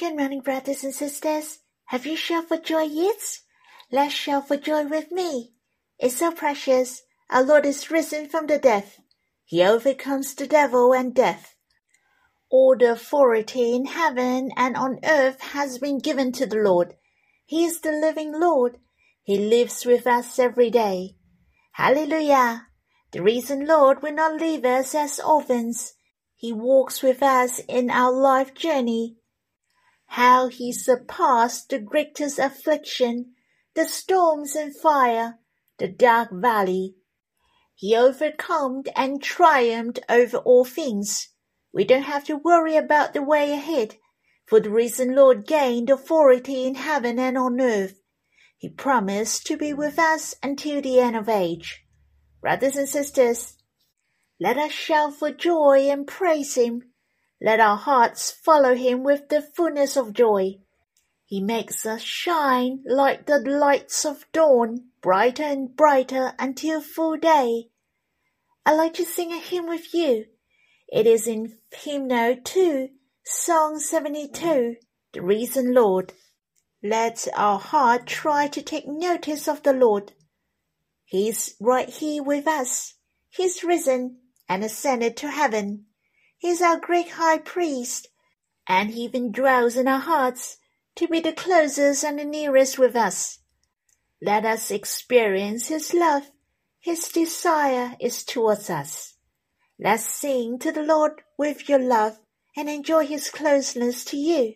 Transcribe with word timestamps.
Good 0.00 0.16
morning, 0.16 0.40
brothers 0.40 0.82
and 0.82 0.94
sisters. 0.94 1.58
Have 1.88 2.06
you 2.06 2.16
shouted 2.16 2.48
for 2.48 2.56
joy 2.56 2.84
yet? 2.84 3.40
Let's 3.92 4.14
shout 4.14 4.48
for 4.48 4.56
joy 4.56 4.86
with 4.86 5.12
me. 5.12 5.52
It's 5.98 6.16
so 6.16 6.32
precious. 6.32 7.02
Our 7.28 7.42
Lord 7.42 7.66
is 7.66 7.90
risen 7.90 8.26
from 8.26 8.46
the 8.46 8.58
dead. 8.58 8.84
He 9.44 9.62
overcomes 9.62 10.34
the 10.34 10.46
devil 10.46 10.94
and 10.94 11.14
death. 11.14 11.54
All 12.48 12.78
the 12.78 12.92
authority 12.92 13.74
in 13.74 13.84
heaven 13.84 14.52
and 14.56 14.74
on 14.74 15.00
earth 15.04 15.42
has 15.52 15.76
been 15.76 15.98
given 15.98 16.32
to 16.32 16.46
the 16.46 16.56
Lord. 16.56 16.94
He 17.44 17.66
is 17.66 17.82
the 17.82 17.92
living 17.92 18.32
Lord. 18.32 18.78
He 19.22 19.36
lives 19.36 19.84
with 19.84 20.06
us 20.06 20.38
every 20.38 20.70
day. 20.70 21.16
Hallelujah! 21.72 22.68
The 23.12 23.22
risen 23.22 23.66
Lord 23.66 24.02
will 24.02 24.14
not 24.14 24.40
leave 24.40 24.64
us 24.64 24.94
as 24.94 25.20
orphans. 25.20 25.92
He 26.36 26.54
walks 26.54 27.02
with 27.02 27.22
us 27.22 27.58
in 27.68 27.90
our 27.90 28.10
life 28.10 28.54
journey 28.54 29.18
how 30.14 30.48
he 30.48 30.72
surpassed 30.72 31.68
the 31.68 31.78
greatest 31.78 32.36
affliction, 32.36 33.32
the 33.74 33.86
storms 33.86 34.56
and 34.56 34.76
fire, 34.76 35.38
the 35.78 35.86
dark 35.86 36.30
valley. 36.32 36.96
He 37.76 37.94
overcome 37.94 38.82
and 38.96 39.22
triumphed 39.22 40.00
over 40.08 40.38
all 40.38 40.64
things. 40.64 41.28
We 41.72 41.84
don't 41.84 42.02
have 42.02 42.24
to 42.24 42.36
worry 42.36 42.76
about 42.76 43.14
the 43.14 43.22
way 43.22 43.52
ahead, 43.52 43.98
for 44.46 44.58
the 44.58 44.70
risen 44.70 45.14
Lord 45.14 45.46
gained 45.46 45.90
authority 45.90 46.66
in 46.66 46.74
heaven 46.74 47.20
and 47.20 47.38
on 47.38 47.60
earth. 47.60 48.00
He 48.58 48.68
promised 48.68 49.46
to 49.46 49.56
be 49.56 49.72
with 49.72 49.96
us 49.96 50.34
until 50.42 50.82
the 50.82 50.98
end 50.98 51.14
of 51.14 51.28
age. 51.28 51.86
Brothers 52.40 52.76
and 52.76 52.88
sisters, 52.88 53.56
let 54.40 54.58
us 54.58 54.72
shout 54.72 55.14
for 55.14 55.30
joy 55.30 55.88
and 55.88 56.04
praise 56.04 56.56
him 56.56 56.89
let 57.40 57.60
our 57.60 57.76
hearts 57.76 58.30
follow 58.30 58.74
him 58.74 59.02
with 59.02 59.28
the 59.28 59.40
fullness 59.40 59.96
of 59.96 60.12
joy. 60.12 60.58
He 61.24 61.40
makes 61.40 61.86
us 61.86 62.02
shine 62.02 62.82
like 62.84 63.26
the 63.26 63.38
lights 63.38 64.04
of 64.04 64.26
dawn, 64.32 64.88
brighter 65.00 65.44
and 65.44 65.74
brighter 65.74 66.34
until 66.38 66.80
full 66.80 67.16
day. 67.16 67.68
I'd 68.66 68.72
like 68.72 68.94
to 68.94 69.04
sing 69.04 69.32
a 69.32 69.38
hymn 69.38 69.66
with 69.66 69.94
you. 69.94 70.26
It 70.88 71.06
is 71.06 71.26
in 71.26 71.56
hymnal 71.72 72.36
2, 72.42 72.88
Song 73.24 73.78
72, 73.78 74.76
The 75.12 75.22
Risen 75.22 75.72
Lord. 75.72 76.12
Let 76.82 77.28
our 77.36 77.58
heart 77.58 78.06
try 78.06 78.48
to 78.48 78.60
take 78.60 78.88
notice 78.88 79.46
of 79.46 79.62
the 79.62 79.72
Lord. 79.72 80.12
He's 81.04 81.54
right 81.60 81.88
here 81.88 82.22
with 82.22 82.46
us. 82.46 82.94
He's 83.28 83.62
risen 83.62 84.18
and 84.48 84.64
ascended 84.64 85.16
to 85.18 85.28
heaven. 85.28 85.86
Is 86.42 86.62
our 86.62 86.78
great 86.78 87.10
high 87.10 87.38
priest, 87.38 88.08
and 88.66 88.90
he 88.90 89.02
even 89.02 89.30
dwells 89.30 89.76
in 89.76 89.86
our 89.86 90.00
hearts 90.00 90.56
to 90.96 91.06
be 91.06 91.20
the 91.20 91.32
closest 91.32 92.02
and 92.04 92.18
the 92.18 92.24
nearest 92.24 92.78
with 92.78 92.96
us. 92.96 93.40
Let 94.22 94.44
us 94.44 94.70
experience 94.70 95.68
his 95.68 95.92
love. 95.92 96.30
His 96.78 97.08
desire 97.08 97.96
is 98.00 98.24
towards 98.24 98.70
us. 98.70 99.14
Let's 99.78 100.04
sing 100.04 100.58
to 100.60 100.72
the 100.72 100.82
Lord 100.82 101.22
with 101.38 101.68
your 101.68 101.78
love 101.78 102.18
and 102.56 102.68
enjoy 102.68 103.06
his 103.06 103.30
closeness 103.30 104.04
to 104.06 104.16
you. 104.16 104.54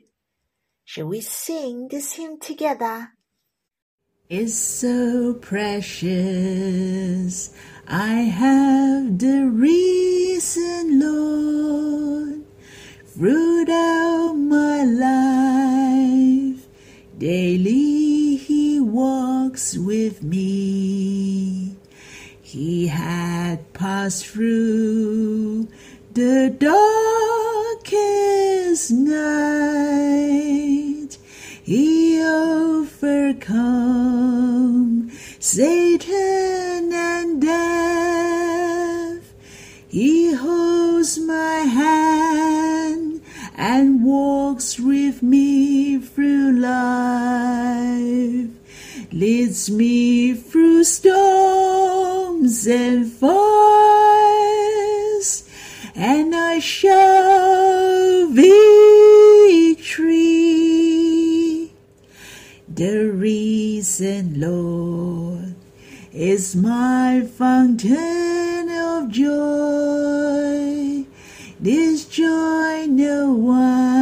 Shall 0.84 1.06
we 1.06 1.20
sing 1.20 1.88
this 1.88 2.14
hymn 2.14 2.38
together? 2.40 3.12
Is 4.28 4.58
so 4.58 5.34
precious. 5.34 6.14
I 7.86 8.12
have 8.32 9.18
the 9.18 9.44
reason, 9.44 10.98
Lord, 11.00 12.44
throughout 13.06 14.32
my 14.32 14.84
life. 14.84 16.66
Daily 17.18 18.36
He 18.36 18.80
walks 18.80 19.76
with 19.76 20.22
me. 20.22 21.76
He 22.40 22.86
had 22.86 23.70
passed 23.74 24.26
through 24.26 25.68
the 26.14 26.54
darkest 26.58 26.83
leads 49.54 49.70
me 49.70 50.34
through 50.34 50.82
storms 50.82 52.66
and 52.66 53.06
fires, 53.12 53.38
and 55.94 56.34
I 56.34 56.58
shall 56.58 58.26
victory. 58.26 58.42
The 62.68 63.12
reason, 63.12 64.40
Lord, 64.40 65.54
is 66.12 66.56
my 66.56 67.20
fountain 67.38 68.68
of 68.70 69.08
joy. 69.08 71.04
This 71.60 72.06
joy 72.06 72.86
no 72.88 73.32
one 73.32 73.93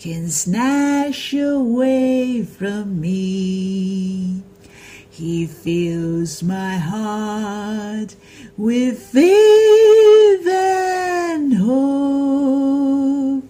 can 0.00 0.30
snatch 0.30 1.34
away 1.34 2.42
from 2.42 2.98
me. 2.98 4.42
He 5.10 5.46
fills 5.46 6.42
my 6.42 6.78
heart 6.78 8.16
with 8.56 8.98
faith 8.98 10.46
and 10.48 11.52
hope. 11.52 13.44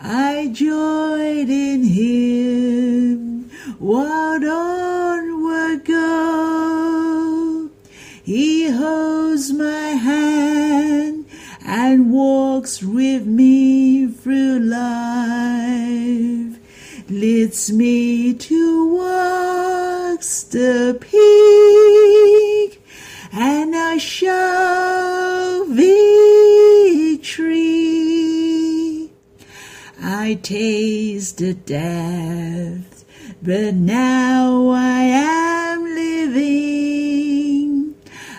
I 0.00 0.48
joyed 0.52 1.48
in 1.48 1.84
him, 1.84 3.48
what 3.78 4.42
onward 4.42 5.84
go. 5.84 7.70
He 8.24 8.68
holds 8.72 9.52
my 9.52 9.90
hand 9.90 11.26
and 11.64 12.10
walks 12.10 12.82
with 12.82 13.24
me 13.24 13.71
leads 17.42 17.72
me 17.72 18.32
towards 18.34 19.24
the 20.44 20.96
peak, 21.00 22.80
and 23.32 23.74
I 23.74 23.98
shall 23.98 25.64
victory. 25.64 25.90
I 30.00 30.38
tasted 30.40 31.66
death, 31.66 33.04
but 33.42 33.74
now 33.74 34.68
I 34.68 35.00
am 35.02 35.82
living. 35.82 37.16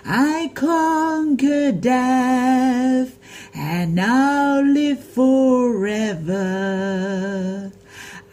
I 0.05 0.49
conquered 0.55 1.81
death, 1.81 3.17
and 3.53 3.99
I'll 3.99 4.63
live 4.63 5.03
forever. 5.03 6.53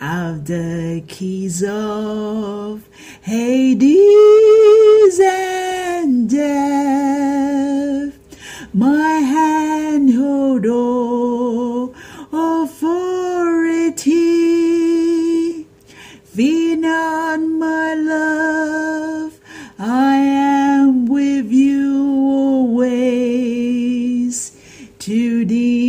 Of 0.03 0.47
the 0.47 1.05
keys 1.09 1.63
of 1.63 2.89
Hades 3.21 3.91
and 5.23 6.31
death, 6.31 8.15
my 8.73 9.19
hand 9.19 10.15
hold 10.15 10.65
all 10.65 11.95
authority. 12.33 12.87
Fear 16.25 16.77
not, 16.77 17.41
my 17.41 17.93
love, 17.93 19.39
I 19.79 20.17
am 20.17 21.05
with 21.05 21.53
you 21.53 22.27
always. 22.31 23.51
To 25.01 25.45
the 25.45 25.80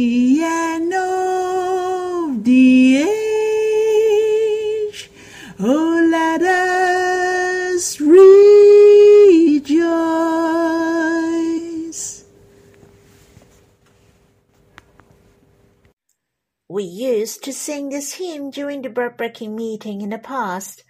used 17.31 17.45
to 17.45 17.53
sing 17.53 17.87
this 17.87 18.15
hymn 18.15 18.49
during 18.51 18.81
the 18.81 18.89
bread 18.89 19.15
breaking 19.15 19.55
meeting 19.55 20.01
in 20.01 20.09
the 20.09 20.17
past. 20.17 20.83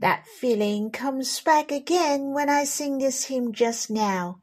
That 0.00 0.26
feeling 0.26 0.90
comes 0.90 1.38
back 1.38 1.70
again 1.70 2.32
when 2.34 2.48
I 2.48 2.64
sing 2.64 2.98
this 2.98 3.26
hymn 3.26 3.52
just 3.52 3.88
now. 3.88 4.42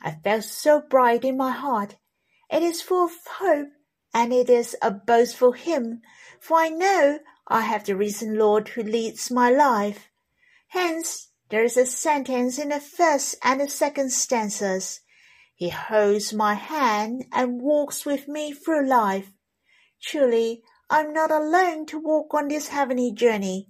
I 0.00 0.12
felt 0.22 0.44
so 0.44 0.80
bright 0.80 1.24
in 1.24 1.36
my 1.36 1.50
heart. 1.50 1.96
It 2.48 2.62
is 2.62 2.82
full 2.82 3.06
of 3.06 3.10
hope 3.38 3.70
and 4.14 4.32
it 4.32 4.48
is 4.48 4.76
a 4.80 4.92
boastful 4.92 5.52
hymn, 5.52 6.02
for 6.40 6.58
I 6.58 6.68
know 6.68 7.18
I 7.48 7.62
have 7.62 7.84
the 7.84 7.96
risen 7.96 8.38
Lord 8.38 8.68
who 8.68 8.84
leads 8.84 9.28
my 9.28 9.50
life. 9.50 10.08
Hence, 10.68 11.32
there 11.48 11.64
is 11.64 11.76
a 11.76 11.84
sentence 11.84 12.60
in 12.60 12.68
the 12.68 12.78
first 12.78 13.34
and 13.42 13.60
the 13.60 13.68
second 13.68 14.12
stanzas. 14.12 15.00
He 15.52 15.70
holds 15.70 16.32
my 16.32 16.54
hand 16.54 17.24
and 17.32 17.60
walks 17.60 18.06
with 18.06 18.28
me 18.28 18.52
through 18.52 18.86
life. 18.86 19.32
Truly, 20.02 20.62
I'm 20.88 21.12
not 21.12 21.30
alone 21.30 21.86
to 21.86 21.98
walk 21.98 22.34
on 22.34 22.48
this 22.48 22.68
heavenly 22.68 23.12
journey. 23.12 23.68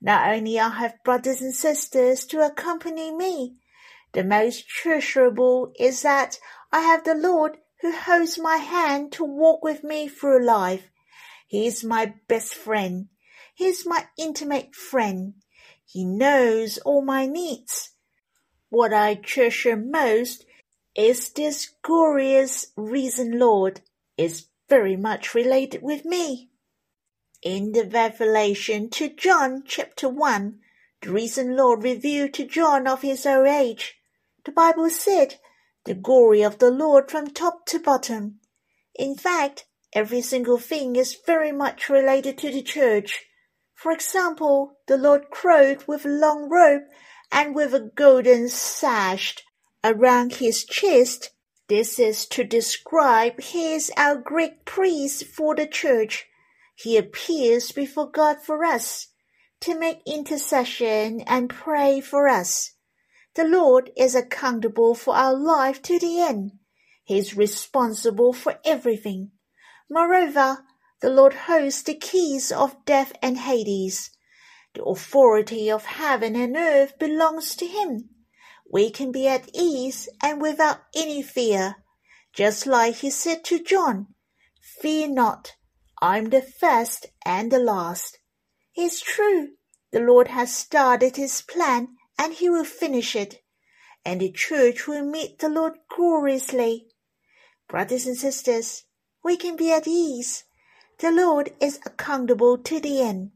Not 0.00 0.28
only 0.28 0.58
I 0.58 0.68
have 0.68 1.02
brothers 1.04 1.40
and 1.40 1.54
sisters 1.54 2.24
to 2.26 2.44
accompany 2.44 3.14
me, 3.14 3.56
the 4.12 4.24
most 4.24 4.68
treasurable 4.68 5.72
is 5.78 6.02
that 6.02 6.38
I 6.72 6.80
have 6.80 7.04
the 7.04 7.14
Lord 7.14 7.58
who 7.80 7.92
holds 7.92 8.38
my 8.38 8.56
hand 8.56 9.12
to 9.12 9.24
walk 9.24 9.62
with 9.62 9.84
me 9.84 10.08
through 10.08 10.44
life. 10.44 10.90
He 11.46 11.66
is 11.66 11.84
my 11.84 12.14
best 12.28 12.54
friend. 12.54 13.08
He 13.54 13.66
is 13.66 13.86
my 13.86 14.06
intimate 14.16 14.74
friend. 14.74 15.34
He 15.84 16.04
knows 16.04 16.78
all 16.78 17.02
my 17.02 17.26
needs. 17.26 17.90
What 18.68 18.92
I 18.92 19.14
treasure 19.14 19.76
most 19.76 20.44
is 20.94 21.30
this 21.30 21.70
glorious 21.82 22.66
reason, 22.76 23.38
Lord 23.38 23.80
is 24.16 24.46
very 24.68 24.96
much 24.96 25.34
related 25.34 25.82
with 25.82 26.04
me. 26.04 26.50
In 27.42 27.72
the 27.72 27.84
revelation 27.84 28.90
to 28.90 29.08
John 29.08 29.62
chapter 29.66 30.08
1, 30.08 30.58
the 31.02 31.10
risen 31.10 31.56
Lord 31.56 31.82
revealed 31.84 32.34
to 32.34 32.44
John 32.44 32.86
of 32.86 33.02
his 33.02 33.24
old 33.24 33.46
age. 33.46 33.96
The 34.44 34.52
Bible 34.52 34.90
said, 34.90 35.36
the 35.84 35.94
glory 35.94 36.42
of 36.42 36.58
the 36.58 36.70
Lord 36.70 37.10
from 37.10 37.30
top 37.30 37.64
to 37.66 37.78
bottom. 37.78 38.40
In 38.94 39.14
fact, 39.14 39.64
every 39.92 40.20
single 40.20 40.58
thing 40.58 40.96
is 40.96 41.16
very 41.24 41.52
much 41.52 41.88
related 41.88 42.36
to 42.38 42.50
the 42.50 42.62
church. 42.62 43.24
For 43.74 43.92
example, 43.92 44.78
the 44.86 44.98
Lord 44.98 45.30
clothed 45.30 45.86
with 45.86 46.04
a 46.04 46.08
long 46.08 46.48
robe 46.50 46.82
and 47.30 47.54
with 47.54 47.72
a 47.72 47.90
golden 47.94 48.48
sash 48.48 49.36
around 49.84 50.34
his 50.34 50.64
chest. 50.64 51.30
This 51.68 51.98
is 51.98 52.24
to 52.28 52.44
describe 52.44 53.40
he 53.40 53.74
is 53.74 53.92
our 53.96 54.16
great 54.16 54.64
priest 54.64 55.24
for 55.24 55.54
the 55.54 55.66
church. 55.66 56.26
He 56.74 56.96
appears 56.96 57.72
before 57.72 58.10
God 58.10 58.42
for 58.42 58.64
us, 58.64 59.08
to 59.60 59.78
make 59.78 60.00
intercession 60.06 61.20
and 61.22 61.50
pray 61.50 62.00
for 62.00 62.26
us. 62.26 62.72
The 63.34 63.44
Lord 63.44 63.90
is 63.96 64.14
accountable 64.14 64.94
for 64.94 65.14
our 65.14 65.34
life 65.34 65.82
to 65.82 65.98
the 65.98 66.20
end. 66.20 66.52
He 67.04 67.18
is 67.18 67.36
responsible 67.36 68.32
for 68.32 68.58
everything. 68.64 69.32
Moreover, 69.90 70.64
the 71.00 71.10
Lord 71.10 71.34
holds 71.34 71.82
the 71.82 71.94
keys 71.94 72.50
of 72.50 72.84
death 72.86 73.12
and 73.22 73.38
Hades. 73.38 74.10
The 74.74 74.84
authority 74.84 75.70
of 75.70 75.84
heaven 75.84 76.34
and 76.34 76.56
earth 76.56 76.98
belongs 76.98 77.54
to 77.56 77.66
Him. 77.66 78.08
We 78.70 78.90
can 78.90 79.12
be 79.12 79.26
at 79.26 79.48
ease 79.54 80.08
and 80.22 80.42
without 80.42 80.80
any 80.94 81.22
fear, 81.22 81.76
just 82.34 82.66
like 82.66 82.96
He 82.96 83.10
said 83.10 83.44
to 83.44 83.62
John, 83.62 84.08
Fear 84.60 85.08
not, 85.08 85.54
I'm 86.02 86.30
the 86.30 86.42
first 86.42 87.06
and 87.24 87.50
the 87.50 87.58
last. 87.58 88.18
It's 88.76 89.00
true, 89.00 89.50
the 89.90 90.00
Lord 90.00 90.28
has 90.28 90.54
started 90.54 91.16
His 91.16 91.40
plan 91.40 91.96
and 92.18 92.34
he 92.34 92.50
will 92.50 92.64
finish 92.64 93.14
it, 93.14 93.42
and 94.04 94.20
the 94.20 94.32
church 94.32 94.86
will 94.86 95.04
meet 95.04 95.38
the 95.38 95.48
Lord 95.48 95.74
gloriously. 95.88 96.88
Brothers 97.68 98.06
and 98.06 98.16
sisters, 98.16 98.84
we 99.22 99.36
can 99.36 99.56
be 99.56 99.72
at 99.72 99.86
ease. 99.86 100.44
The 100.98 101.12
Lord 101.12 101.52
is 101.60 101.78
accountable 101.86 102.58
to 102.58 102.80
the 102.80 103.00
end. 103.00 103.30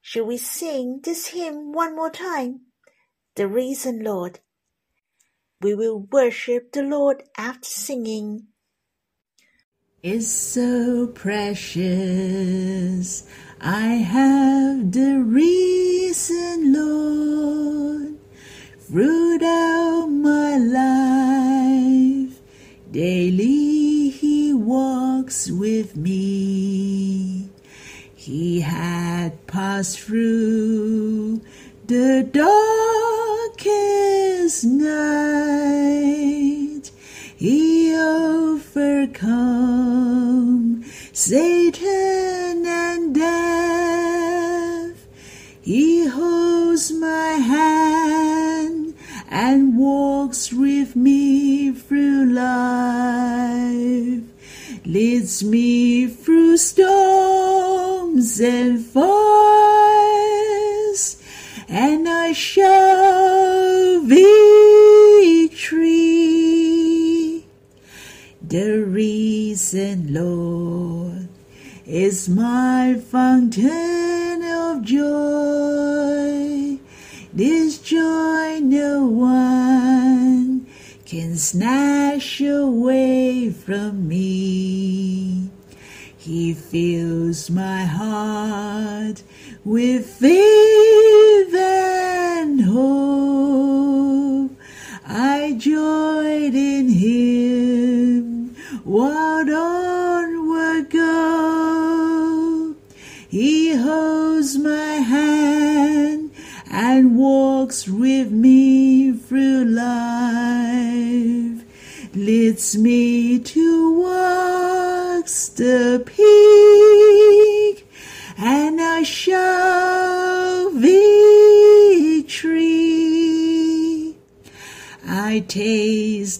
Shall 0.00 0.24
we 0.24 0.38
sing 0.38 1.00
this 1.02 1.28
hymn 1.28 1.72
one 1.72 1.94
more 1.94 2.10
time? 2.10 2.65
The 3.36 3.46
risen 3.46 4.02
Lord. 4.02 4.40
We 5.60 5.74
will 5.74 6.08
worship 6.10 6.72
the 6.72 6.82
Lord 6.82 7.22
after 7.36 7.68
singing. 7.68 8.46
Is 10.02 10.32
so 10.32 11.08
precious. 11.08 11.84
I 13.60 13.88
have 13.88 14.90
the 14.90 15.18
reason, 15.18 16.72
Lord, 16.72 18.16
throughout 18.80 20.06
my 20.06 20.56
life. 20.56 22.40
Daily 22.90 24.08
He 24.08 24.54
walks 24.54 25.50
with 25.50 25.94
me. 25.94 27.50
He 28.14 28.60
had 28.62 29.46
passed 29.46 30.00
through 30.00 31.42
the 31.86 32.28
darkest 34.56 34.64
night. 34.64 36.16
He 37.36 37.94
overcome 37.94 39.34
Satan 41.12 42.64
and 42.66 43.14
death. 43.14 45.06
He 45.60 46.06
holds 46.06 46.90
my 46.92 47.32
hand 47.32 48.94
and 49.28 49.76
walks 49.76 50.52
with 50.52 50.96
me 50.96 51.72
through 51.72 52.32
life, 52.32 54.22
leads 54.86 55.44
me 55.44 56.06
through 56.06 56.56
storms 56.56 58.40
and 58.40 58.80
fires, 58.86 59.06
and 61.68 62.08
I 62.08 62.32
shall 62.32 63.25
The 68.48 68.84
risen 68.84 70.14
Lord 70.14 71.28
is 71.84 72.28
my 72.28 72.94
fountain 72.94 74.44
of 74.44 74.82
joy. 74.84 76.78
This 77.32 77.78
joy 77.78 78.60
no 78.60 79.04
one 79.04 80.68
can 81.04 81.36
snatch 81.36 82.40
away 82.40 83.50
from 83.50 84.06
me. 84.06 85.50
He 86.16 86.54
fills 86.54 87.50
my 87.50 87.84
heart 87.84 89.24
with 89.64 90.06
faith 90.06 90.75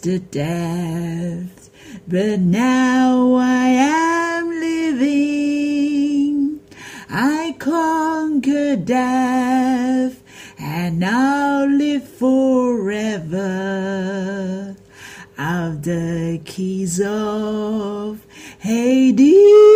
tasted 0.06 0.30
death, 0.30 1.68
but 2.06 2.38
now 2.38 3.34
I 3.34 3.66
am 3.66 4.50
living. 4.50 6.60
I 7.10 7.56
conquered 7.58 8.84
death, 8.84 10.22
and 10.58 11.04
I'll 11.04 11.68
live 11.68 12.08
forever. 12.08 13.46
Of 15.38 15.82
the 15.82 16.40
keys 16.44 17.00
of 17.00 18.25
Hades 18.60 19.75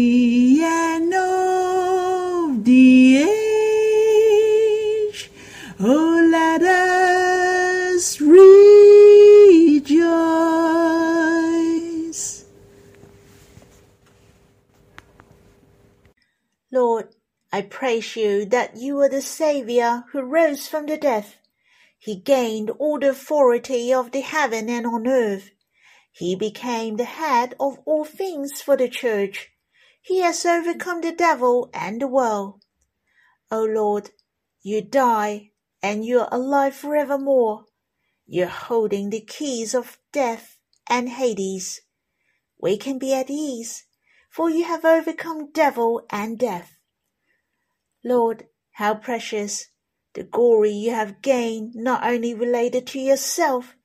the 0.00 0.62
end 0.64 1.12
of 1.12 2.64
the 2.64 3.18
age. 3.18 3.30
Oh, 5.78 6.28
let 6.30 6.62
us 6.62 8.18
rejoice. 8.20 8.44
Lord, 16.72 17.14
I 17.52 17.62
praise 17.62 18.16
you 18.16 18.46
that 18.46 18.76
you 18.76 19.00
are 19.00 19.08
the 19.08 19.20
Saviour 19.20 20.04
who 20.12 20.22
rose 20.22 20.66
from 20.66 20.86
the 20.86 20.96
dead. 20.96 21.26
He 21.98 22.16
gained 22.16 22.70
all 22.70 22.98
the 22.98 23.10
authority 23.10 23.92
of 23.92 24.12
the 24.12 24.20
heaven 24.20 24.70
and 24.70 24.86
on 24.86 25.06
earth. 25.06 25.50
He 26.10 26.34
became 26.36 26.96
the 26.96 27.04
head 27.04 27.54
of 27.60 27.78
all 27.84 28.06
things 28.06 28.62
for 28.62 28.78
the 28.78 28.88
church 28.88 29.49
he 30.00 30.20
has 30.20 30.44
overcome 30.46 31.02
the 31.02 31.12
devil 31.12 31.70
and 31.74 32.00
the 32.00 32.06
world. 32.06 32.64
O 33.50 33.64
Lord, 33.64 34.10
you 34.62 34.82
die 34.82 35.50
and 35.82 36.04
you 36.04 36.20
are 36.20 36.28
alive 36.32 36.74
forevermore. 36.74 37.64
You're 38.26 38.46
holding 38.46 39.10
the 39.10 39.20
keys 39.20 39.74
of 39.74 39.98
death 40.12 40.58
and 40.88 41.08
Hades. 41.08 41.80
We 42.58 42.76
can 42.76 42.98
be 42.98 43.14
at 43.14 43.30
ease, 43.30 43.84
for 44.30 44.50
you 44.50 44.64
have 44.64 44.84
overcome 44.84 45.50
devil 45.52 46.06
and 46.10 46.38
death. 46.38 46.76
Lord, 48.04 48.46
how 48.72 48.94
precious 48.94 49.66
the 50.14 50.22
glory 50.22 50.72
you 50.72 50.92
have 50.92 51.22
gained 51.22 51.74
not 51.74 52.04
only 52.04 52.34
related 52.34 52.86
to 52.88 52.98
yourself, 52.98 53.76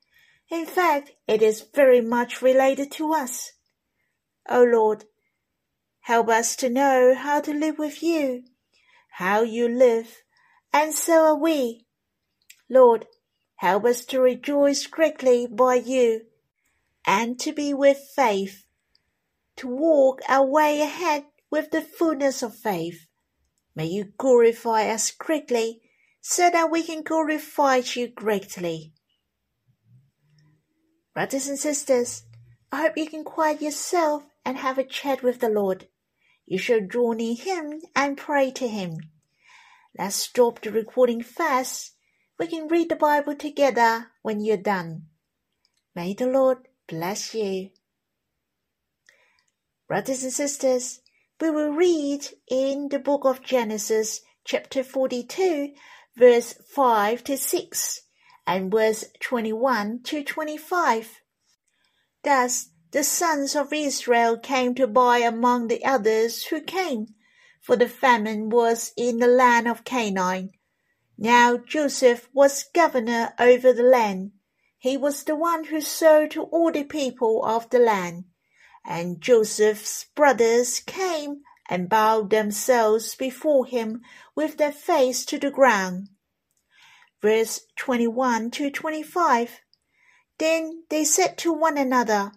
in 0.48 0.64
fact, 0.64 1.12
it 1.26 1.42
is 1.42 1.66
very 1.74 2.00
much 2.00 2.40
related 2.40 2.92
to 2.92 3.12
us. 3.12 3.52
O 4.48 4.62
Lord, 4.62 5.04
help 6.06 6.28
us 6.28 6.56
to 6.56 6.68
know 6.68 7.14
how 7.14 7.40
to 7.40 7.52
live 7.52 7.78
with 7.78 8.02
you, 8.02 8.42
how 9.12 9.42
you 9.42 9.68
live, 9.68 10.22
and 10.72 10.92
so 10.92 11.26
are 11.26 11.38
we. 11.38 11.86
Lord, 12.68 13.06
help 13.56 13.84
us 13.84 14.04
to 14.06 14.20
rejoice 14.20 14.86
greatly 14.86 15.46
by 15.46 15.76
you, 15.76 16.22
and 17.06 17.38
to 17.40 17.52
be 17.52 17.72
with 17.72 17.98
faith, 18.14 18.64
to 19.56 19.68
walk 19.68 20.20
our 20.28 20.44
way 20.44 20.80
ahead 20.80 21.24
with 21.50 21.70
the 21.70 21.80
fullness 21.80 22.42
of 22.42 22.54
faith 22.54 23.06
May 23.76 23.88
you 23.88 24.14
glorify 24.16 24.88
us 24.88 25.10
greatly 25.10 25.82
so 26.22 26.48
that 26.48 26.70
we 26.70 26.82
can 26.82 27.02
glorify 27.02 27.82
you 27.84 28.08
greatly. 28.08 28.94
Brothers 31.12 31.46
and 31.46 31.58
sisters, 31.58 32.22
I 32.72 32.80
hope 32.80 32.96
you 32.96 33.06
can 33.06 33.22
quiet 33.22 33.60
yourself 33.60 34.24
and 34.46 34.56
have 34.56 34.78
a 34.78 34.84
chat 34.84 35.22
with 35.22 35.40
the 35.40 35.50
Lord. 35.50 35.88
You 36.46 36.58
should 36.58 36.88
draw 36.88 37.12
near 37.12 37.34
Him 37.34 37.82
and 37.94 38.16
pray 38.16 38.52
to 38.52 38.68
Him. 38.68 38.98
Let's 39.98 40.16
stop 40.16 40.62
the 40.62 40.70
recording 40.70 41.22
fast. 41.22 41.92
We 42.38 42.46
can 42.46 42.68
read 42.68 42.88
the 42.88 42.96
Bible 42.96 43.34
together 43.34 44.12
when 44.22 44.40
you're 44.40 44.56
done. 44.56 45.06
May 45.94 46.14
the 46.14 46.26
Lord 46.26 46.58
bless 46.86 47.34
you. 47.34 47.70
Brothers 49.88 50.22
and 50.22 50.32
sisters, 50.32 51.00
we 51.40 51.50
will 51.50 51.70
read 51.70 52.26
in 52.48 52.88
the 52.90 52.98
book 52.98 53.24
of 53.24 53.42
Genesis, 53.42 54.20
chapter 54.44 54.84
42, 54.84 55.72
verse 56.16 56.54
5 56.74 57.24
to 57.24 57.36
6, 57.36 58.00
and 58.46 58.70
verse 58.70 59.04
21 59.20 60.02
to 60.04 60.22
25. 60.22 61.20
Thus 62.22 62.68
the 62.92 63.04
sons 63.04 63.56
of 63.56 63.72
Israel 63.72 64.38
came 64.38 64.74
to 64.74 64.86
buy 64.86 65.18
among 65.18 65.68
the 65.68 65.84
others 65.84 66.44
who 66.46 66.60
came, 66.60 67.14
for 67.60 67.76
the 67.76 67.88
famine 67.88 68.48
was 68.48 68.92
in 68.96 69.18
the 69.18 69.26
land 69.26 69.66
of 69.66 69.84
Canaan. 69.84 70.50
Now 71.18 71.56
Joseph 71.56 72.28
was 72.32 72.64
governor 72.74 73.34
over 73.38 73.72
the 73.72 73.82
land. 73.82 74.32
He 74.78 74.96
was 74.96 75.24
the 75.24 75.34
one 75.36 75.64
who 75.64 75.80
sold 75.80 76.30
to 76.32 76.42
all 76.44 76.70
the 76.70 76.84
people 76.84 77.44
of 77.44 77.68
the 77.70 77.78
land. 77.78 78.24
And 78.84 79.20
Joseph's 79.20 80.04
brothers 80.14 80.80
came 80.80 81.42
and 81.68 81.88
bowed 81.88 82.30
themselves 82.30 83.16
before 83.16 83.66
him 83.66 84.02
with 84.36 84.58
their 84.58 84.72
face 84.72 85.24
to 85.26 85.38
the 85.38 85.50
ground. 85.50 86.08
Verse 87.20 87.62
21 87.76 88.50
to 88.52 88.70
25. 88.70 89.60
Then 90.38 90.84
they 90.90 91.04
said 91.04 91.38
to 91.38 91.52
one 91.52 91.78
another, 91.78 92.32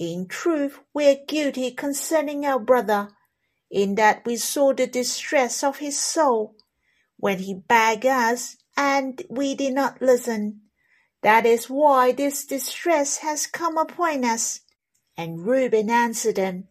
In 0.00 0.28
truth, 0.28 0.78
we 0.94 1.10
are 1.10 1.26
guilty 1.28 1.72
concerning 1.72 2.46
our 2.46 2.58
brother, 2.58 3.10
in 3.70 3.96
that 3.96 4.24
we 4.24 4.38
saw 4.38 4.72
the 4.72 4.86
distress 4.86 5.62
of 5.62 5.76
his 5.76 6.00
soul, 6.00 6.56
when 7.18 7.40
he 7.40 7.52
begged 7.52 8.06
us, 8.06 8.56
and 8.78 9.22
we 9.28 9.54
did 9.54 9.74
not 9.74 10.00
listen. 10.00 10.62
That 11.20 11.44
is 11.44 11.68
why 11.68 12.12
this 12.12 12.46
distress 12.46 13.18
has 13.18 13.46
come 13.46 13.76
upon 13.76 14.24
us. 14.24 14.60
And 15.18 15.46
Reuben 15.46 15.90
answered 15.90 16.36
them, 16.36 16.68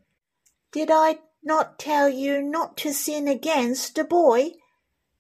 Did 0.72 0.90
I 0.92 1.20
not 1.44 1.78
tell 1.78 2.10
you 2.10 2.42
not 2.42 2.78
to 2.78 2.92
sin 2.92 3.28
against 3.28 3.94
the 3.94 4.06
boy? 4.06 4.54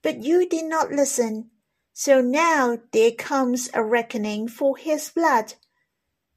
But 0.01 0.23
you 0.23 0.49
did 0.49 0.65
not 0.65 0.91
listen. 0.91 1.51
So 1.93 2.21
now 2.21 2.79
there 2.91 3.11
comes 3.11 3.69
a 3.75 3.83
reckoning 3.83 4.47
for 4.47 4.77
his 4.77 5.11
blood. 5.11 5.53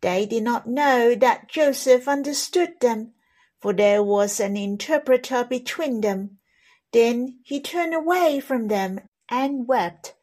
They 0.02 0.26
did 0.26 0.42
not 0.42 0.66
know 0.66 1.14
that 1.14 1.48
Joseph 1.48 2.08
understood 2.08 2.80
them, 2.80 3.14
for 3.60 3.72
there 3.72 4.02
was 4.02 4.40
an 4.40 4.56
interpreter 4.56 5.44
between 5.44 6.00
them. 6.00 6.38
Then 6.92 7.38
he 7.44 7.60
turned 7.60 7.94
away 7.94 8.40
from 8.40 8.68
them 8.68 9.00
and 9.30 9.66
wept. 9.66 10.14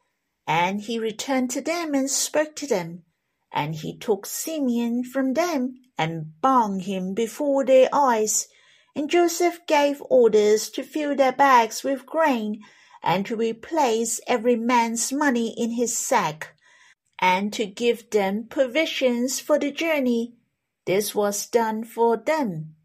And 0.45 0.81
he 0.81 0.99
returned 0.99 1.49
to 1.51 1.61
them 1.61 1.95
and 1.95 2.11
spoke 2.11 2.55
to 2.57 2.67
them. 2.67 3.03
And 3.51 3.73
he 3.73 3.97
took 3.97 4.25
Simeon 4.25 5.03
from 5.03 5.33
them 5.33 5.75
and 5.97 6.39
bound 6.41 6.83
him 6.83 7.13
before 7.13 7.63
their 7.63 7.87
eyes. 7.93 8.47
And 8.95 9.09
Joseph 9.09 9.65
gave 9.65 10.03
orders 10.09 10.69
to 10.71 10.83
fill 10.83 11.15
their 11.15 11.31
bags 11.31 11.83
with 11.83 12.05
grain, 12.05 12.61
and 13.01 13.25
to 13.27 13.35
replace 13.35 14.19
every 14.27 14.57
man's 14.57 15.13
money 15.13 15.53
in 15.57 15.71
his 15.71 15.97
sack, 15.97 16.55
and 17.19 17.51
to 17.53 17.65
give 17.65 18.09
them 18.09 18.45
provisions 18.49 19.39
for 19.39 19.59
the 19.59 19.71
journey. 19.71 20.33
This 20.85 21.13
was 21.13 21.45
done 21.45 21.83
for 21.83 22.17
them. 22.17 22.75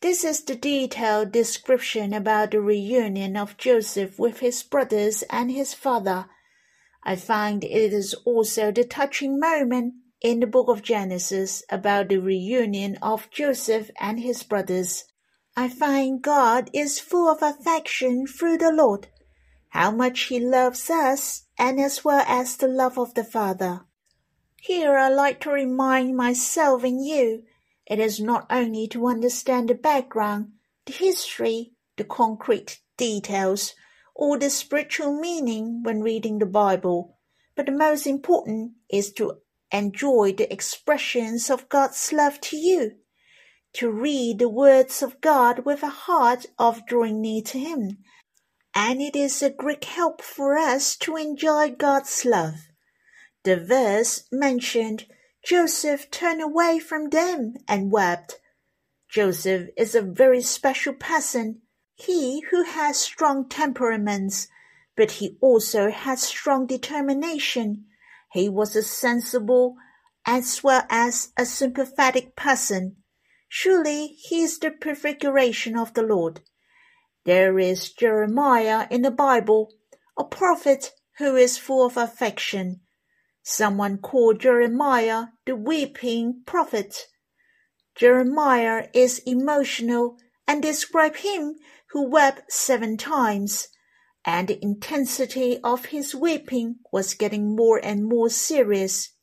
This 0.00 0.24
is 0.24 0.42
the 0.42 0.54
detailed 0.54 1.32
description 1.32 2.14
about 2.14 2.52
the 2.52 2.60
reunion 2.60 3.36
of 3.36 3.56
Joseph 3.58 4.18
with 4.18 4.40
his 4.40 4.62
brothers 4.62 5.22
and 5.30 5.50
his 5.50 5.74
father. 5.74 6.26
I 7.02 7.16
find 7.16 7.64
it 7.64 7.92
is 7.92 8.14
also 8.24 8.70
the 8.70 8.84
touching 8.84 9.38
moment 9.38 9.94
in 10.22 10.40
the 10.40 10.46
book 10.46 10.68
of 10.68 10.82
Genesis 10.82 11.62
about 11.70 12.08
the 12.08 12.18
reunion 12.18 12.96
of 13.02 13.30
Joseph 13.30 13.90
and 14.00 14.20
his 14.20 14.42
brothers. 14.42 15.04
I 15.56 15.68
find 15.68 16.22
God 16.22 16.70
is 16.72 17.00
full 17.00 17.28
of 17.28 17.42
affection 17.42 18.26
through 18.26 18.58
the 18.58 18.72
Lord, 18.72 19.08
how 19.70 19.90
much 19.90 20.22
He 20.22 20.38
loves 20.38 20.88
us, 20.88 21.46
and 21.60 21.78
as 21.78 22.02
well 22.02 22.24
as 22.26 22.56
the 22.56 22.66
love 22.66 22.98
of 22.98 23.12
the 23.12 23.22
Father. 23.22 23.82
Here 24.62 24.96
I 24.96 25.10
like 25.10 25.40
to 25.40 25.50
remind 25.50 26.16
myself 26.16 26.82
and 26.84 27.04
you, 27.04 27.42
it 27.86 27.98
is 27.98 28.18
not 28.18 28.46
only 28.48 28.88
to 28.88 29.06
understand 29.06 29.68
the 29.68 29.74
background, 29.74 30.52
the 30.86 30.92
history, 30.92 31.72
the 31.98 32.04
concrete 32.04 32.80
details, 32.96 33.74
or 34.14 34.38
the 34.38 34.48
spiritual 34.48 35.20
meaning 35.20 35.82
when 35.82 36.00
reading 36.00 36.38
the 36.38 36.46
Bible, 36.46 37.18
but 37.54 37.66
the 37.66 37.72
most 37.72 38.06
important 38.06 38.72
is 38.88 39.12
to 39.12 39.34
enjoy 39.70 40.32
the 40.32 40.50
expressions 40.50 41.50
of 41.50 41.68
God's 41.68 42.10
love 42.10 42.40
to 42.40 42.56
you, 42.56 42.92
to 43.74 43.90
read 43.90 44.38
the 44.38 44.48
words 44.48 45.02
of 45.02 45.20
God 45.20 45.66
with 45.66 45.82
a 45.82 45.88
heart 45.88 46.46
of 46.58 46.86
drawing 46.86 47.20
near 47.20 47.42
to 47.42 47.58
Him. 47.58 47.98
And 48.74 49.00
it 49.00 49.16
is 49.16 49.42
a 49.42 49.50
great 49.50 49.84
help 49.84 50.22
for 50.22 50.56
us 50.56 50.96
to 50.98 51.16
enjoy 51.16 51.70
God's 51.70 52.24
love. 52.24 52.68
The 53.44 53.56
verse 53.56 54.24
mentioned 54.30 55.06
Joseph 55.44 56.10
turned 56.10 56.42
away 56.42 56.78
from 56.78 57.10
them 57.10 57.54
and 57.66 57.90
wept. 57.90 58.40
Joseph 59.08 59.70
is 59.76 59.94
a 59.94 60.02
very 60.02 60.42
special 60.42 60.92
person, 60.92 61.62
he 61.94 62.40
who 62.50 62.62
has 62.62 62.98
strong 62.98 63.48
temperaments, 63.48 64.48
but 64.96 65.12
he 65.12 65.36
also 65.40 65.90
has 65.90 66.22
strong 66.22 66.66
determination 66.66 67.86
he 68.32 68.48
was 68.48 68.76
a 68.76 68.82
sensible 68.82 69.76
as 70.24 70.62
well 70.62 70.84
as 70.88 71.32
a 71.36 71.44
sympathetic 71.44 72.36
person. 72.36 72.96
Surely 73.48 74.06
he 74.06 74.42
is 74.42 74.58
the 74.58 74.70
prefiguration 74.70 75.76
of 75.76 75.94
the 75.94 76.02
Lord. 76.02 76.40
There 77.24 77.58
is 77.58 77.92
Jeremiah 77.92 78.86
in 78.90 79.02
the 79.02 79.10
Bible, 79.10 79.72
a 80.18 80.24
prophet 80.24 80.92
who 81.18 81.36
is 81.36 81.58
full 81.58 81.84
of 81.84 81.96
affection. 81.96 82.80
Someone 83.42 83.98
called 83.98 84.40
Jeremiah 84.40 85.26
the 85.44 85.56
weeping 85.56 86.42
prophet. 86.46 87.08
Jeremiah 87.94 88.88
is 88.94 89.18
emotional 89.26 90.16
and 90.46 90.62
describe 90.62 91.16
him 91.16 91.56
who 91.90 92.08
wept 92.08 92.52
seven 92.52 92.96
times 92.96 93.68
and 94.24 94.48
the 94.48 94.62
intensity 94.62 95.58
of 95.64 95.86
his 95.86 96.14
weeping 96.14 96.76
was 96.92 97.14
getting 97.14 97.56
more 97.56 97.80
and 97.82 98.04
more 98.04 98.28
serious. 98.28 99.14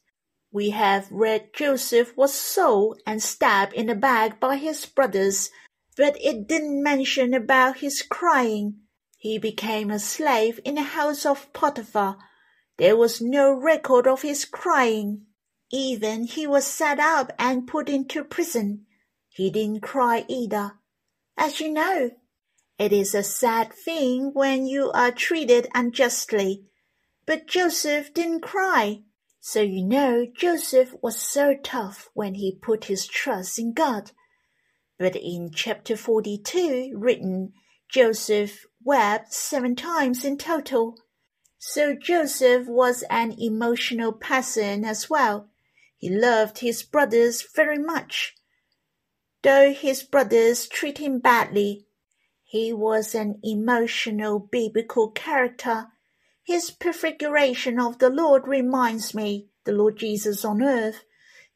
We 0.52 0.72
have 0.72 1.08
read 1.12 1.54
Joseph 1.54 2.16
was 2.18 2.34
sold 2.34 3.02
and 3.06 3.22
stabbed 3.22 3.74
in 3.74 3.88
the 3.88 3.96
back 3.96 4.40
by 4.40 4.58
his 4.58 4.86
brothers, 4.86 5.50
but 5.98 6.16
it 6.22 6.48
didn't 6.48 6.84
mention 6.84 7.34
about 7.34 7.80
his 7.80 8.04
crying. 8.04 8.76
He 9.18 9.40
became 9.40 9.90
a 9.90 9.98
slave 9.98 10.60
in 10.64 10.76
the 10.76 10.84
house 10.84 11.26
of 11.26 11.52
Potiphar. 11.54 12.18
There 12.78 12.96
was 12.96 13.20
no 13.20 13.52
record 13.52 14.06
of 14.06 14.22
his 14.22 14.46
crying. 14.46 15.26
Even 15.72 16.26
he 16.26 16.46
was 16.46 16.68
set 16.68 17.00
up 17.00 17.34
and 17.40 17.68
put 17.68 17.90
into 17.90 18.24
prison. 18.24 18.86
He 19.28 19.50
didn't 19.50 19.82
cry 19.82 20.24
either. 20.28 20.74
As 21.36 21.60
you 21.60 21.72
know, 21.74 22.12
it 22.78 22.94
is 22.94 23.16
a 23.16 23.24
sad 23.24 23.74
thing 23.74 24.32
when 24.34 24.68
you 24.68 24.92
are 24.92 25.12
treated 25.12 25.68
unjustly. 25.74 26.66
But 27.26 27.48
Joseph 27.48 28.14
didn't 28.14 28.42
cry. 28.42 29.02
So 29.40 29.62
you 29.62 29.84
know 29.84 30.28
Joseph 30.32 30.94
was 31.02 31.18
so 31.20 31.56
tough 31.56 32.10
when 32.14 32.36
he 32.36 32.60
put 32.62 32.86
his 32.86 33.08
trust 33.08 33.58
in 33.58 33.74
God. 33.74 34.12
But 34.98 35.16
in 35.16 35.52
chapter 35.54 35.96
42 35.96 36.94
written, 36.96 37.54
Joseph 37.90 38.66
wept 38.84 39.34
seven 39.34 39.76
times 39.76 40.26
in 40.26 40.38
total. 40.38 40.98
So 41.60 41.96
Joseph 41.96 42.68
was 42.68 43.04
an 43.10 43.36
emotional 43.40 44.12
person 44.12 44.84
as 44.84 45.10
well. 45.10 45.50
He 45.98 46.10
loved 46.10 46.60
his 46.60 46.84
brothers 46.84 47.46
very 47.56 47.78
much. 47.80 48.36
Though 49.44 49.74
his 49.74 50.04
brothers 50.04 50.68
treat 50.68 50.98
him 50.98 51.20
badly, 51.20 51.86
he 52.44 52.74
was 52.74 53.14
an 53.14 53.40
emotional 53.44 54.40
biblical 54.40 55.12
character. 55.12 55.88
His 56.44 56.72
prefiguration 56.72 57.80
of 57.80 58.00
the 58.00 58.10
Lord 58.10 58.48
reminds 58.48 59.14
me, 59.14 59.50
the 59.66 59.74
Lord 59.74 59.98
Jesus 59.98 60.46
on 60.46 60.64
earth, 60.64 61.04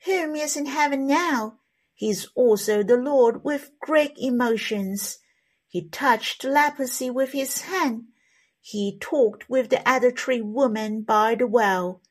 whom 0.05 0.35
is 0.35 0.57
in 0.57 0.65
heaven 0.65 1.07
now. 1.07 1.59
He 2.01 2.09
is 2.09 2.29
also 2.33 2.81
the 2.81 2.97
Lord 2.97 3.43
with 3.43 3.77
great 3.79 4.13
emotions. 4.17 5.19
He 5.67 5.87
touched 5.87 6.43
leprosy 6.43 7.11
with 7.11 7.31
his 7.31 7.61
hand. 7.61 8.05
He 8.59 8.97
talked 8.99 9.47
with 9.47 9.69
the 9.69 9.87
adultery 9.87 10.41
woman 10.41 11.03
by 11.03 11.35
the 11.35 11.45
well. 11.45 12.01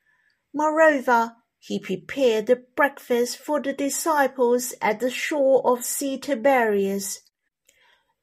Moreover, 0.53 1.35
he 1.59 1.77
prepared 1.77 2.47
the 2.47 2.55
breakfast 2.55 3.35
for 3.35 3.59
the 3.59 3.73
disciples 3.73 4.73
at 4.81 5.01
the 5.01 5.09
shore 5.09 5.61
of 5.65 5.83
Sea 5.83 6.17
Tiberias. 6.17 7.23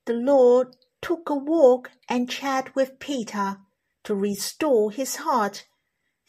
The 0.06 0.14
Lord 0.14 0.74
took 1.02 1.28
a 1.28 1.34
walk 1.34 1.90
and 2.08 2.30
chat 2.30 2.74
with 2.74 2.98
Peter 2.98 3.58
to 4.04 4.14
restore 4.14 4.90
his 4.90 5.16
heart. 5.16 5.66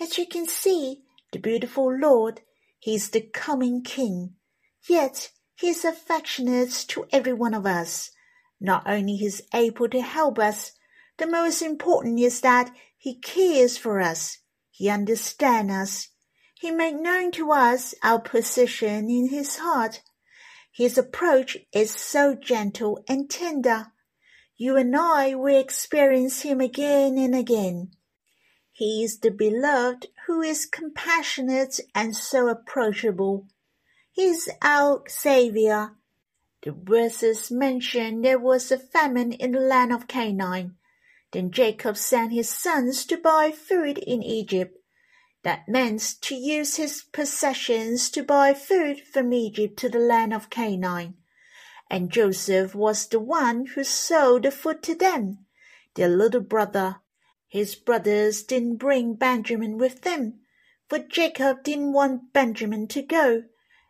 As 0.01 0.17
you 0.17 0.27
can 0.27 0.47
see, 0.47 1.03
the 1.31 1.39
beautiful 1.39 1.97
Lord, 1.97 2.41
he 2.77 2.95
is 2.95 3.11
the 3.11 3.21
coming 3.21 3.83
King. 3.83 4.35
Yet 4.87 5.31
he 5.55 5.69
is 5.69 5.83
affectionate 5.83 6.71
to 6.89 7.05
every 7.11 7.33
one 7.33 7.53
of 7.53 7.65
us. 7.65 8.11
Not 8.61 8.83
only 8.87 9.15
he 9.15 9.25
is 9.25 9.43
able 9.53 9.89
to 9.89 10.01
help 10.01 10.39
us, 10.39 10.71
the 11.17 11.27
most 11.27 11.61
important 11.61 12.19
is 12.19 12.41
that 12.41 12.71
he 12.97 13.19
cares 13.19 13.77
for 13.77 13.99
us. 13.99 14.39
He 14.71 14.89
understands 14.89 15.73
us. 15.73 16.09
He 16.55 16.71
made 16.71 16.95
known 16.95 17.31
to 17.31 17.51
us 17.51 17.93
our 18.03 18.19
position 18.19 19.09
in 19.09 19.29
his 19.29 19.57
heart. 19.57 20.01
His 20.71 20.97
approach 20.97 21.57
is 21.73 21.91
so 21.91 22.35
gentle 22.35 23.03
and 23.07 23.29
tender. 23.29 23.87
You 24.57 24.77
and 24.77 24.95
I 24.95 25.35
will 25.35 25.59
experience 25.59 26.41
him 26.41 26.61
again 26.61 27.17
and 27.17 27.35
again. 27.35 27.91
He 28.71 29.03
is 29.03 29.19
the 29.19 29.31
beloved 29.31 30.07
who 30.27 30.41
is 30.41 30.65
compassionate 30.65 31.79
and 31.93 32.15
so 32.15 32.47
approachable. 32.47 33.47
He 34.19 34.25
is 34.25 34.49
our 34.61 35.03
Savior. 35.07 35.95
The 36.63 36.73
verses 36.73 37.49
mention 37.49 38.21
there 38.21 38.37
was 38.37 38.69
a 38.69 38.77
famine 38.77 39.31
in 39.31 39.53
the 39.53 39.61
land 39.61 39.93
of 39.93 40.09
Canaan. 40.09 40.75
Then 41.31 41.51
Jacob 41.51 41.95
sent 41.95 42.33
his 42.33 42.49
sons 42.49 43.05
to 43.05 43.15
buy 43.15 43.51
food 43.51 43.97
in 43.97 44.21
Egypt. 44.21 44.77
That 45.43 45.69
meant 45.69 46.01
to 46.23 46.35
use 46.35 46.75
his 46.75 47.01
possessions 47.01 48.09
to 48.09 48.21
buy 48.21 48.53
food 48.53 49.07
from 49.07 49.31
Egypt 49.31 49.79
to 49.79 49.87
the 49.87 49.99
land 49.99 50.33
of 50.33 50.49
Canaan. 50.49 51.13
And 51.89 52.11
Joseph 52.11 52.75
was 52.75 53.07
the 53.07 53.21
one 53.21 53.67
who 53.67 53.85
sold 53.85 54.43
the 54.43 54.51
food 54.51 54.83
to 54.83 54.95
them, 54.95 55.45
their 55.93 56.09
little 56.09 56.41
brother. 56.41 56.97
His 57.47 57.73
brothers 57.73 58.43
didn't 58.43 58.79
bring 58.79 59.13
Benjamin 59.13 59.77
with 59.77 60.01
them, 60.01 60.41
for 60.89 60.99
Jacob 60.99 61.63
didn't 61.63 61.93
want 61.93 62.33
Benjamin 62.33 62.89
to 62.89 63.01
go. 63.01 63.43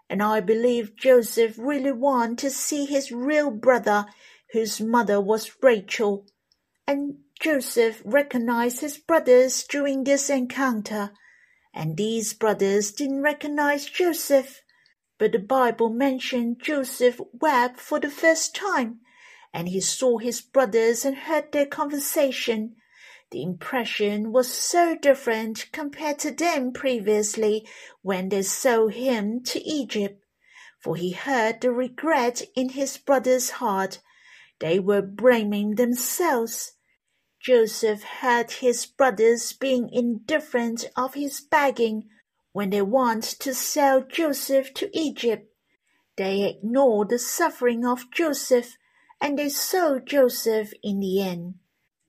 And 0.09 0.23
I 0.23 0.39
believe 0.39 0.95
Joseph 0.95 1.55
really 1.57 1.91
wanted 1.91 2.39
to 2.39 2.49
see 2.49 2.85
his 2.85 3.11
real 3.11 3.51
brother, 3.51 4.05
whose 4.53 4.81
mother 4.81 5.21
was 5.21 5.51
Rachel. 5.61 6.25
And 6.87 7.19
Joseph 7.39 8.01
recognized 8.03 8.81
his 8.81 8.97
brothers 8.97 9.63
during 9.63 10.03
this 10.03 10.29
encounter 10.29 11.11
and 11.73 11.97
these 11.97 12.33
brothers 12.33 12.91
didn't 12.91 13.21
recognize 13.21 13.85
Joseph. 13.85 14.61
But 15.17 15.33
the 15.33 15.39
Bible 15.39 15.89
mentioned 15.89 16.61
Joseph 16.61 17.19
wept 17.33 17.79
for 17.79 17.99
the 17.99 18.09
first 18.09 18.55
time, 18.55 19.01
and 19.53 19.69
he 19.69 19.81
saw 19.81 20.17
his 20.17 20.41
brothers 20.41 21.05
and 21.05 21.15
heard 21.15 21.51
their 21.51 21.65
conversation. 21.65 22.75
The 23.31 23.43
impression 23.43 24.31
was 24.31 24.51
so 24.51 24.95
different 24.95 25.71
compared 25.71 26.17
to 26.19 26.31
them 26.31 26.73
previously 26.73 27.67
when 28.01 28.29
they 28.29 28.41
sold 28.41 28.93
him 28.93 29.43
to 29.43 29.61
Egypt, 29.61 30.25
for 30.79 30.95
he 30.95 31.11
heard 31.11 31.61
the 31.61 31.71
regret 31.71 32.41
in 32.55 32.69
his 32.69 32.97
brothers' 32.97 33.51
heart. 33.51 33.99
They 34.59 34.79
were 34.79 35.03
blaming 35.03 35.75
themselves. 35.75 36.73
Joseph 37.39 38.01
heard 38.01 38.49
his 38.49 38.87
brothers 38.87 39.53
being 39.53 39.89
indifferent 39.91 40.89
of 40.95 41.13
his 41.13 41.39
begging 41.39 42.09
when 42.51 42.71
they 42.71 42.81
want 42.81 43.23
to 43.23 43.53
sell 43.53 44.01
Joseph 44.01 44.73
to 44.73 44.89
Egypt. 44.97 45.53
They 46.17 46.49
ignored 46.49 47.09
the 47.09 47.19
suffering 47.19 47.85
of 47.85 48.09
Joseph 48.11 48.75
and 49.21 49.37
they 49.37 49.49
sold 49.49 50.07
Joseph 50.07 50.73
in 50.81 50.99
the 50.99 51.21
end. 51.21 51.59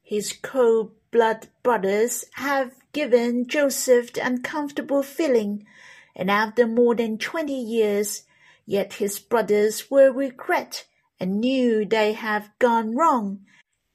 His 0.03 0.33
cold 0.33 0.95
blood 1.11 1.49
brothers 1.63 2.25
have 2.35 2.73
given 2.93 3.47
Joseph 3.47 4.13
the 4.13 4.27
uncomfortable 4.27 5.03
feeling, 5.03 5.67
and 6.15 6.31
after 6.31 6.67
more 6.67 6.95
than 6.95 7.19
twenty 7.19 7.61
years, 7.61 8.25
yet 8.67 8.95
his 8.95 9.19
brothers 9.19 9.91
will 9.91 10.13
regret 10.13 10.87
and 11.19 11.41
knew 11.41 11.85
they 11.85 12.13
have 12.13 12.51
gone 12.59 12.95
wrong 12.97 13.45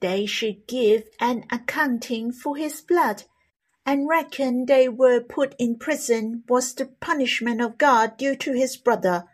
they 0.05 0.25
should 0.27 0.67
give 0.67 1.07
an 1.19 1.45
accounting 1.51 2.31
for 2.31 2.57
his 2.57 2.79
blood, 2.81 3.23
and 3.85 4.07
reckon 4.07 4.65
they 4.65 4.87
were 4.87 5.19
put 5.19 5.55
in 5.57 5.77
prison 5.77 6.43
was 6.47 6.75
the 6.75 6.85
punishment 6.85 7.61
of 7.61 7.79
God 7.79 8.17
due 8.17 8.35
to 8.35 8.53
his 8.53 8.77
brother. 8.77 9.25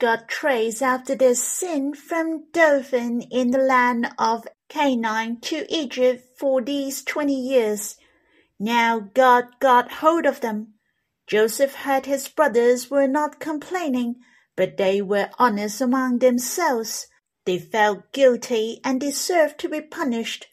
God 0.00 0.26
traced 0.26 0.82
after 0.82 1.14
their 1.14 1.34
sin 1.34 1.94
from 1.94 2.50
Dothan 2.52 3.22
in 3.22 3.50
the 3.50 3.58
land 3.58 4.08
of 4.18 4.48
Canaan 4.68 5.40
to 5.42 5.64
Egypt 5.72 6.27
for 6.38 6.62
these 6.62 7.02
twenty 7.02 7.38
years. 7.40 7.96
Now 8.58 9.10
God 9.14 9.44
got 9.60 9.92
hold 9.92 10.24
of 10.26 10.40
them. 10.40 10.74
Joseph 11.26 11.74
heard 11.74 12.06
his 12.06 12.28
brothers 12.28 12.90
were 12.90 13.06
not 13.06 13.40
complaining, 13.40 14.16
but 14.56 14.76
they 14.76 15.02
were 15.02 15.30
honest 15.38 15.80
among 15.80 16.18
themselves. 16.18 17.06
They 17.44 17.58
felt 17.58 18.12
guilty 18.12 18.80
and 18.84 19.00
deserved 19.00 19.58
to 19.58 19.68
be 19.68 19.80
punished. 19.80 20.46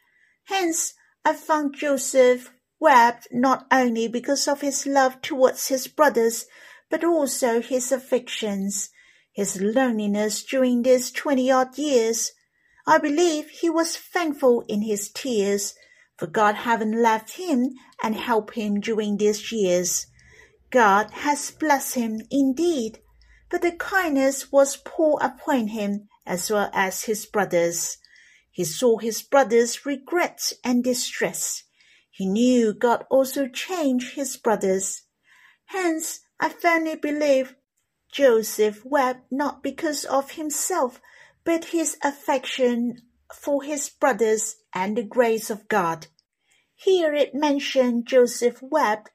Hence, 0.46 0.94
I 1.24 1.34
found 1.34 1.76
Joseph 1.76 2.52
wept 2.80 3.28
not 3.32 3.66
only 3.72 4.08
because 4.08 4.48
of 4.48 4.62
his 4.62 4.86
love 4.86 5.22
towards 5.22 5.68
his 5.68 5.88
brothers, 5.88 6.46
but 6.90 7.04
also 7.04 7.62
his 7.62 7.92
afflictions, 7.92 8.90
his 9.34 9.60
loneliness 9.60 10.44
during 10.44 10.84
these 10.84 11.12
twenty 11.12 11.50
odd 11.50 11.78
years. 11.78 12.32
I 12.88 13.00
believe 13.00 13.50
he 13.50 13.70
was 13.70 13.98
thankful 13.98 14.64
in 14.68 14.84
his 14.84 15.10
tears, 15.10 15.74
for 16.18 16.28
God 16.28 16.56
having 16.56 17.02
left 17.02 17.32
him 17.38 17.72
and 18.04 18.16
helped 18.16 18.54
him 18.54 18.80
during 18.80 19.18
these 19.18 19.52
years. 19.52 20.08
God 20.70 21.10
has 21.12 21.52
blessed 21.52 21.96
him 21.96 22.22
indeed, 22.30 23.00
but 23.50 23.62
the 23.62 23.72
kindness 23.72 24.52
was 24.52 24.78
poured 24.78 25.24
upon 25.24 25.70
him 25.70 26.08
as 26.26 26.52
well 26.52 26.70
as 26.74 27.04
his 27.04 27.26
brothers. 27.26 27.98
He 28.52 28.64
saw 28.64 28.98
his 28.98 29.22
brothers' 29.22 29.86
regret 29.86 30.54
and 30.64 30.84
distress. 30.84 31.64
He 32.10 32.26
knew 32.26 32.74
God 32.74 33.06
also 33.10 33.48
changed 33.48 34.16
his 34.16 34.38
brothers. 34.38 35.02
Hence, 35.66 36.22
I 36.40 36.50
firmly 36.50 36.96
believe 36.96 37.56
Joseph 38.12 38.86
wept 38.86 39.26
not 39.32 39.62
because 39.62 40.06
of 40.06 40.32
himself, 40.32 41.02
but 41.46 41.66
his 41.66 41.98
affection 42.04 42.98
for 43.34 43.64
his 43.64 43.90
brothers 43.90 44.58
and 44.74 44.98
the 44.98 45.04
grace 45.04 45.50
of 45.50 45.68
God. 45.70 46.08
Here 46.76 47.14
it 47.14 47.34
mentioned 47.34 48.08
Joseph 48.08 48.62
wept, 48.62 49.10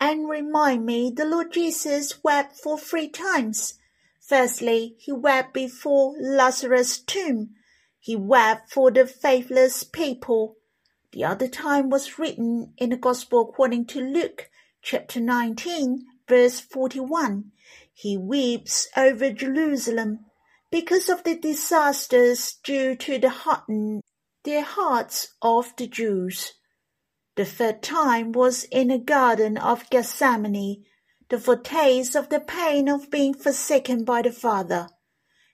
and 0.00 0.28
remind 0.28 0.86
me 0.86 1.12
the 1.14 1.24
Lord 1.24 1.52
Jesus 1.52 2.22
wept 2.22 2.56
for 2.60 2.78
three 2.78 3.08
times 3.08 3.74
Firstly, 4.22 4.94
he 4.98 5.10
wept 5.10 5.52
before 5.52 6.14
Lazarus' 6.18 6.98
tomb. 6.98 7.56
He 7.98 8.14
wept 8.14 8.70
for 8.70 8.90
the 8.90 9.06
faithless 9.06 9.82
people. 9.82 10.56
The 11.10 11.24
other 11.24 11.48
time 11.48 11.90
was 11.90 12.18
written 12.18 12.72
in 12.78 12.90
the 12.90 12.96
Gospel 12.96 13.40
according 13.40 13.86
to 13.86 14.00
Luke, 14.00 14.48
chapter 14.80 15.20
19, 15.20 16.06
verse 16.28 16.60
41. 16.60 17.50
He 17.92 18.16
weeps 18.16 18.88
over 18.96 19.32
Jerusalem 19.32 20.20
because 20.72 21.10
of 21.10 21.22
the 21.22 21.36
disasters 21.36 22.54
due 22.64 22.96
to 22.96 23.18
the 23.18 23.28
harden 23.28 24.00
their 24.44 24.64
hearts 24.64 25.36
of 25.40 25.72
the 25.76 25.86
Jews. 25.86 26.54
The 27.36 27.44
third 27.44 27.82
time 27.82 28.32
was 28.32 28.64
in 28.64 28.88
the 28.88 28.98
Garden 28.98 29.56
of 29.56 29.88
Gethsemane, 29.90 30.84
the 31.28 31.38
foretaste 31.38 32.16
of 32.16 32.28
the 32.30 32.40
pain 32.40 32.88
of 32.88 33.10
being 33.10 33.34
forsaken 33.34 34.04
by 34.04 34.22
the 34.22 34.32
Father. 34.32 34.88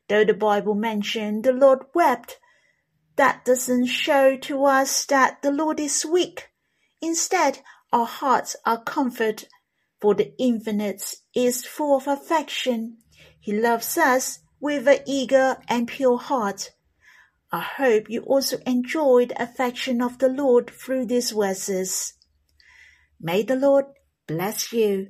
Though 0.08 0.24
the 0.24 0.34
Bible 0.34 0.74
mentioned 0.74 1.44
the 1.44 1.52
Lord 1.52 1.84
wept, 1.94 2.38
that 3.16 3.44
doesn't 3.44 3.86
show 3.86 4.36
to 4.36 4.64
us 4.64 5.04
that 5.06 5.42
the 5.42 5.50
Lord 5.50 5.80
is 5.80 6.06
weak. 6.06 6.48
Instead, 7.02 7.60
our 7.92 8.06
hearts 8.06 8.56
are 8.64 8.82
comforted, 8.82 9.48
for 10.00 10.14
the 10.14 10.32
infinite 10.38 11.16
is 11.34 11.64
full 11.64 11.96
of 11.96 12.06
affection. 12.06 12.98
He 13.38 13.52
loves 13.52 13.98
us 13.98 14.38
with 14.60 14.88
an 14.88 14.98
eager 15.06 15.58
and 15.68 15.88
pure 15.88 16.18
heart. 16.18 16.72
I 17.50 17.60
hope 17.60 18.10
you 18.10 18.22
also 18.22 18.58
enjoyed 18.66 19.30
the 19.30 19.42
affection 19.42 20.02
of 20.02 20.18
the 20.18 20.28
Lord 20.28 20.70
through 20.70 21.06
these 21.06 21.30
verses. 21.30 22.14
May 23.20 23.42
the 23.42 23.56
Lord 23.56 23.86
bless 24.26 24.72
you. 24.72 25.08